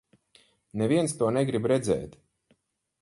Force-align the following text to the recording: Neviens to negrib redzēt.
Neviens 0.81 1.13
to 1.19 1.29
negrib 1.37 1.69
redzēt. 1.73 2.17